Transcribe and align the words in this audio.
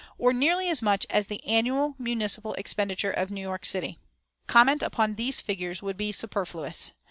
or 0.17 0.33
nearly 0.33 0.67
as 0.67 0.81
much 0.81 1.05
as 1.11 1.27
the 1.27 1.43
annual 1.45 1.93
municipal 1.99 2.55
expenditure 2.55 3.11
of 3.11 3.29
New 3.29 3.39
York 3.41 3.63
City. 3.63 3.99
Comment 4.47 4.81
upon 4.81 5.13
these 5.13 5.39
figures 5.39 5.83
would 5.83 5.95
be 5.95 6.11
superfluous. 6.11 6.91